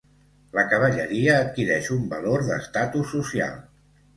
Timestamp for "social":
3.19-3.57